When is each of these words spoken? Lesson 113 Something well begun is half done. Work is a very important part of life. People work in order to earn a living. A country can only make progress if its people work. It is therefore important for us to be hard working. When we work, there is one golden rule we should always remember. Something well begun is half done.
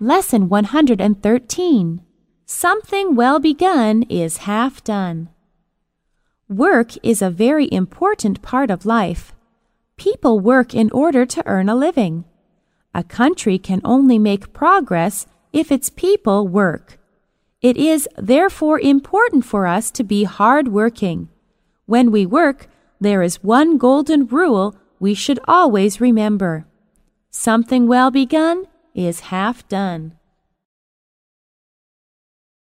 Lesson 0.00 0.48
113 0.48 2.02
Something 2.46 3.14
well 3.14 3.38
begun 3.38 4.02
is 4.08 4.38
half 4.38 4.82
done. 4.82 5.28
Work 6.48 6.94
is 7.04 7.22
a 7.22 7.30
very 7.30 7.68
important 7.70 8.42
part 8.42 8.72
of 8.72 8.84
life. 8.84 9.32
People 9.96 10.40
work 10.40 10.74
in 10.74 10.90
order 10.90 11.24
to 11.24 11.46
earn 11.46 11.68
a 11.68 11.76
living. 11.76 12.24
A 12.92 13.04
country 13.04 13.56
can 13.56 13.80
only 13.84 14.18
make 14.18 14.52
progress 14.52 15.28
if 15.52 15.70
its 15.70 15.90
people 15.90 16.48
work. 16.48 16.98
It 17.62 17.76
is 17.76 18.08
therefore 18.18 18.80
important 18.80 19.44
for 19.44 19.64
us 19.64 19.92
to 19.92 20.02
be 20.02 20.24
hard 20.24 20.66
working. 20.66 21.28
When 21.86 22.10
we 22.10 22.26
work, 22.26 22.66
there 23.00 23.22
is 23.22 23.44
one 23.44 23.78
golden 23.78 24.26
rule 24.26 24.74
we 24.98 25.14
should 25.14 25.38
always 25.46 26.00
remember. 26.00 26.66
Something 27.30 27.86
well 27.86 28.10
begun 28.10 28.66
is 28.94 29.20
half 29.20 29.66
done. 29.68 30.16